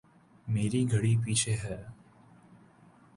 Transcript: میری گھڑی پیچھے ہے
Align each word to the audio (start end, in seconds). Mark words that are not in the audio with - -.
میری 0.47 0.81
گھڑی 0.91 1.15
پیچھے 1.25 1.53
ہے 1.53 1.77